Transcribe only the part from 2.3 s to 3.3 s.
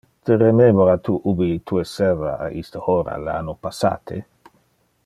a iste hora